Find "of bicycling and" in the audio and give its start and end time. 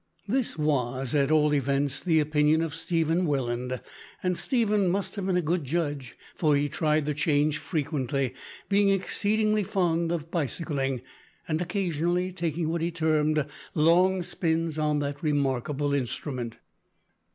10.11-11.61